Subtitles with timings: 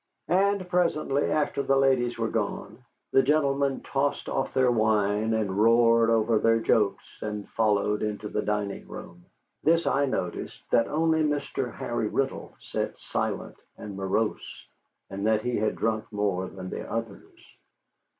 [0.29, 6.09] And presently, after the ladies were gone, the gentlemen tossed off their wine and roared
[6.09, 9.25] over their jokes, and followed into the drawing room.
[9.63, 11.71] This I noticed, that only Mr.
[11.75, 14.65] Harry Riddle sat silent and morose,
[15.11, 17.37] and that he had drunk more than the others.